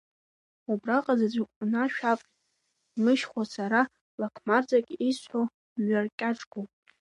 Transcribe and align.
Убраҟа 0.71 1.13
заҵәык 1.19 1.49
унаршә 1.61 2.03
авҟьеит, 2.11 2.43
Мышьхәа, 3.03 3.43
сара 3.53 3.81
лақмарӡам 4.21 4.85
исҳәо, 5.09 5.41
мҩаркьаҿгоуп. 5.79 6.69